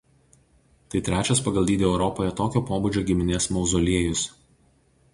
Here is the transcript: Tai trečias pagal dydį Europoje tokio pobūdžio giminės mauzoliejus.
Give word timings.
Tai 0.93 1.01
trečias 1.09 1.43
pagal 1.49 1.69
dydį 1.71 1.87
Europoje 1.91 2.33
tokio 2.41 2.65
pobūdžio 2.73 3.07
giminės 3.13 3.53
mauzoliejus. 3.59 4.29